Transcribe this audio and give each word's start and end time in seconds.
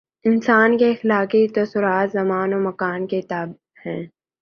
انسان 0.25 0.77
کے 0.77 0.91
اخلاقی 0.91 1.47
تصورات 1.47 2.11
زمان 2.11 2.53
و 2.53 2.59
مکان 2.69 3.07
کے 3.07 3.21
تابع 3.21 3.53
ہیں۔ 3.85 4.01